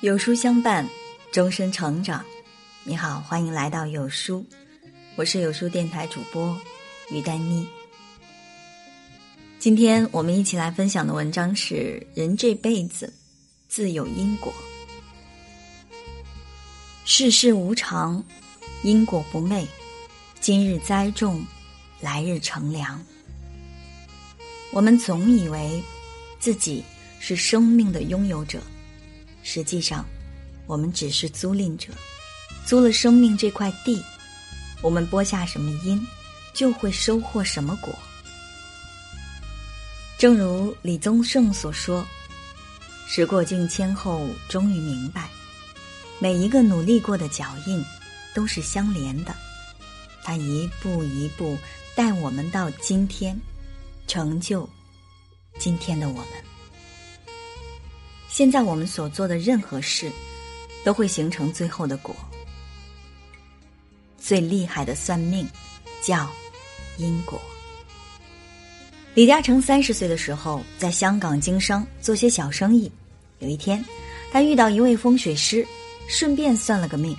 [0.00, 0.88] 有书相伴，
[1.32, 2.24] 终身成长。
[2.84, 4.46] 你好，欢迎来到有书，
[5.16, 6.56] 我是有书电台主播
[7.10, 7.66] 于丹妮。
[9.58, 13.12] 今天我们一起来分享的文章是：人这辈子
[13.66, 14.54] 自有因果，
[17.04, 18.22] 世事无常，
[18.84, 19.66] 因果不昧，
[20.38, 21.44] 今日栽种，
[22.00, 23.04] 来日乘凉。
[24.70, 25.82] 我们总以为
[26.38, 26.84] 自己
[27.18, 28.62] 是生命的拥有者。
[29.50, 30.04] 实际上，
[30.66, 31.90] 我们只是租赁者，
[32.66, 33.98] 租了生命这块地，
[34.82, 36.06] 我们播下什么因，
[36.52, 37.90] 就会收获什么果。
[40.18, 42.06] 正如李宗盛所说
[43.08, 45.30] ：“时过境迁后，终于明白，
[46.18, 47.82] 每一个努力过的脚印
[48.34, 49.34] 都是相连的，
[50.22, 51.56] 它一步一步
[51.94, 53.34] 带我们到今天，
[54.06, 54.68] 成就
[55.58, 56.28] 今天的我们。”
[58.38, 60.12] 现在我们所做的任何事，
[60.84, 62.14] 都会形成最后的果。
[64.16, 65.44] 最厉害的算命，
[66.06, 66.30] 叫
[66.98, 67.42] 因果。
[69.12, 72.88] 李嘉诚三十岁的时候，在香港经商，做些小生意。
[73.40, 73.84] 有一天，
[74.30, 75.66] 他遇到一位风水师，
[76.08, 77.16] 顺便算了个命。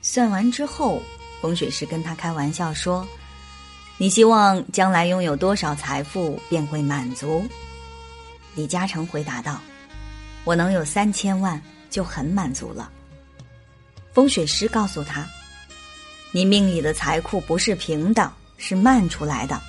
[0.00, 1.02] 算完之后，
[1.42, 3.06] 风水师跟他开玩笑说
[4.00, 7.44] ：“你希望将来拥有多少财富，便会满足？”
[8.56, 9.60] 李嘉诚回答道。
[10.48, 11.60] 我能有三千万
[11.90, 12.90] 就很满足了。
[14.14, 15.28] 风水师告诉他
[16.32, 19.60] ：“你命里的财库不是平的，是漫出来的，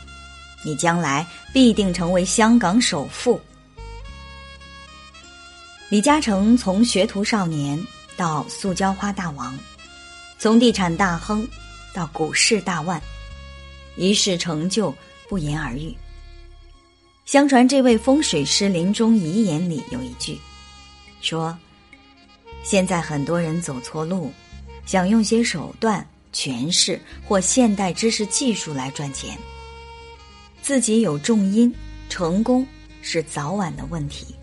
[0.63, 3.41] 你将来必定成为香港首富。”
[5.91, 7.77] 李嘉诚从学徒少年
[8.15, 9.59] 到塑胶花大王，
[10.37, 11.45] 从地产大亨
[11.93, 13.01] 到股市大腕，
[13.97, 14.95] 一世成就
[15.27, 15.93] 不言而喻。
[17.25, 20.39] 相传这位风水师临终遗言里有一句。
[21.21, 21.57] 说
[22.63, 24.31] ：“现在很多人走错路，
[24.85, 29.37] 想用些手段、权势或现代知识技术来赚钱。
[30.61, 31.73] 自己有重因，
[32.09, 32.65] 成功
[33.01, 34.35] 是早晚的问题。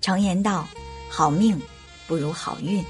[0.00, 0.68] 常言道，
[1.08, 1.60] 好命
[2.06, 2.84] 不如好运。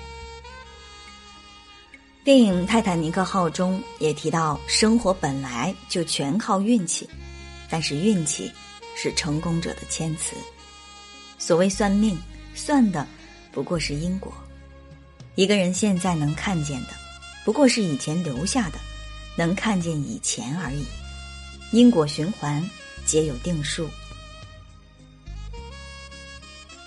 [2.24, 7.08] 电影《泰坦尼克号》中也提到，生活本来就全靠运气，
[7.70, 8.50] 但是运气
[8.96, 10.34] 是成功者的谦词。
[11.38, 12.18] 所谓算命。”
[12.64, 13.06] 算的
[13.52, 14.32] 不过是因果，
[15.34, 16.94] 一个人现在能看见的，
[17.44, 18.78] 不过是以前留下的，
[19.36, 20.82] 能看见以前而已。
[21.72, 22.66] 因果循环
[23.04, 23.86] 皆有定数。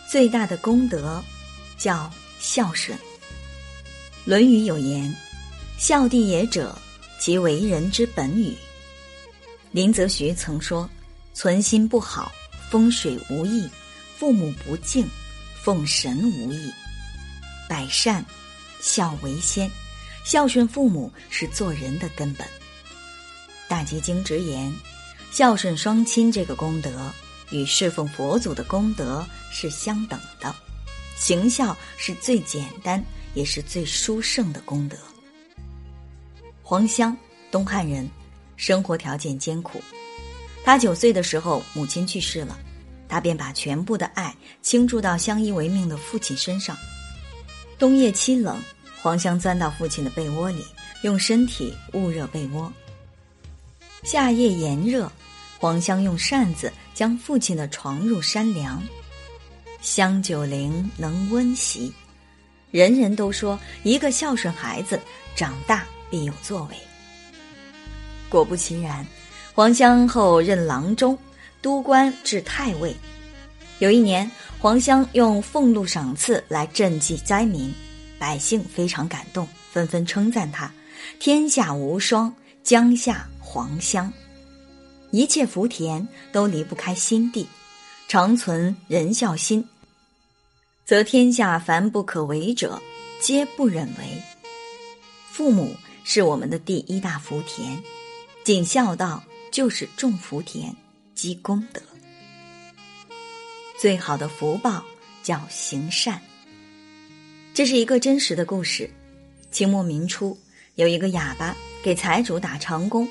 [0.10, 1.24] 最大的功德
[1.78, 2.98] 叫孝顺。
[4.26, 5.16] 《论语》有言
[5.78, 6.76] ：“孝弟也者，
[7.20, 8.52] 即为人之本与。”
[9.72, 10.90] 林则徐曾说
[11.36, 12.32] ：“存心不好，
[12.72, 13.70] 风水无益，
[14.18, 15.08] 父母不敬。”
[15.68, 16.72] 奉神无益，
[17.68, 18.26] 百善
[18.80, 19.70] 孝为先，
[20.24, 22.48] 孝顺父母是做人的根本。
[23.68, 24.74] 大结经直言，
[25.30, 27.12] 孝顺双亲这个功德
[27.52, 30.56] 与侍奉佛祖的功德是相等的。
[31.18, 34.96] 行孝是最简单也是最殊胜的功德。
[36.64, 37.14] 黄香，
[37.52, 38.10] 东汉人，
[38.56, 39.84] 生活条件艰苦。
[40.64, 42.58] 他九岁的时候，母亲去世了。
[43.08, 46.76] 他便把全部的爱倾注到相依为命的父亲身上。
[47.80, 48.60] 冬夜凄冷，
[49.02, 50.66] 黄香钻到父亲的被窝里，
[51.04, 52.72] 用身体捂热被窝。
[54.04, 55.12] 夏夜炎热，
[55.60, 58.82] 黄香用扇子将父亲的床褥扇凉。
[59.82, 61.94] 香九龄能温席，
[62.72, 65.00] 人人都说一个孝顺孩子
[65.36, 66.76] 长大必有作为。
[68.28, 69.06] 果不其然，
[69.54, 71.18] 黄香后任郎中。
[71.62, 72.96] 都官至太尉。
[73.80, 74.30] 有一年，
[74.60, 77.74] 黄香用俸禄赏赐来赈济灾民，
[78.18, 80.72] 百姓非常感动，纷纷称赞他
[81.20, 84.12] ：“天下无双，江夏黄香。”
[85.12, 87.48] 一切福田都离不开心地，
[88.08, 89.64] 常存仁孝心，
[90.86, 92.82] 则天下凡不可为者，
[93.22, 94.22] 皆不忍为。
[95.32, 97.82] 父母是我们的第一大福田，
[98.44, 100.76] 尽孝道就是种福田。
[101.18, 101.82] 积功德，
[103.82, 104.86] 最好的福报
[105.24, 106.22] 叫行善。
[107.56, 108.88] 这是一个真实的故事。
[109.50, 110.38] 清末明初，
[110.76, 113.10] 有一个哑巴给财主打长工，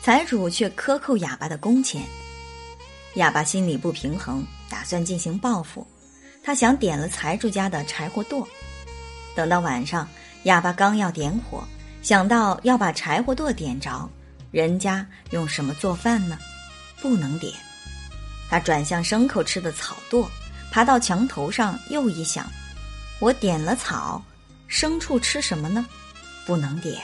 [0.00, 2.02] 财主却克扣哑巴的工钱。
[3.14, 5.84] 哑巴心里不平衡，打算进行报复。
[6.44, 8.46] 他想点了财主家的柴火垛。
[9.34, 10.08] 等到晚上，
[10.44, 11.66] 哑巴刚要点火，
[12.02, 14.08] 想到要把柴火垛点着，
[14.52, 16.38] 人家用什么做饭呢？
[17.02, 17.52] 不能点，
[18.48, 20.28] 他转向牲口吃的草垛，
[20.70, 22.48] 爬到墙头上又一想，
[23.18, 24.24] 我点了草，
[24.70, 25.84] 牲畜吃什么呢？
[26.46, 27.02] 不能点。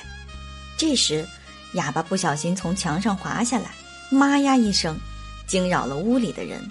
[0.76, 1.26] 这时，
[1.72, 3.72] 哑巴不小心从墙上滑下来，
[4.08, 4.96] 妈呀一声，
[5.48, 6.64] 惊扰了屋里的人。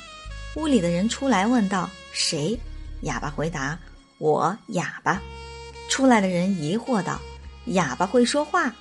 [0.56, 2.57] 屋里的人出来问道：“谁？”
[3.03, 3.77] 哑巴回答
[4.18, 5.21] ：“我哑巴。”
[5.89, 7.19] 出来的人疑惑道
[7.75, 8.73] ：“哑巴会说话？”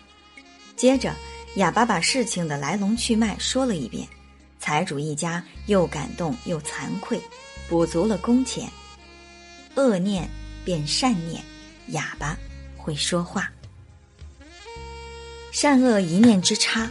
[0.77, 1.13] 接着，
[1.57, 4.09] 哑巴把事情的来龙去脉说了一遍。
[4.67, 7.23] 财主一家又感动又惭愧，
[7.69, 8.69] 补足了工钱。
[9.77, 10.29] 恶念
[10.65, 11.41] 变善念，
[11.91, 12.37] 哑巴
[12.77, 13.49] 会说话。
[15.53, 16.91] 善恶一念之差，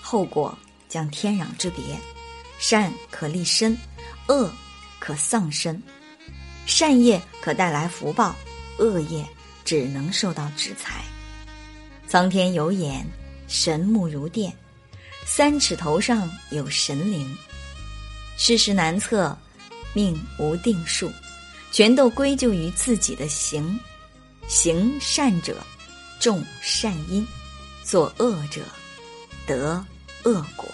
[0.00, 0.56] 后果
[0.88, 1.82] 将天壤之别。
[2.60, 3.76] 善可立身，
[4.28, 4.48] 恶
[5.00, 5.82] 可丧身。
[6.64, 8.36] 善业可带来福报，
[8.78, 9.26] 恶业
[9.64, 11.04] 只能受到制裁。
[12.06, 13.04] 苍天有眼，
[13.48, 14.56] 神目如电，
[15.24, 17.36] 三尺头上有神灵。
[18.36, 19.36] 世事难测，
[19.92, 21.10] 命无定数，
[21.72, 23.78] 全都归咎于自己的行。
[24.46, 25.56] 行善者，
[26.20, 27.24] 种善因；
[27.82, 28.62] 作恶者，
[29.46, 29.82] 得
[30.24, 30.68] 恶果。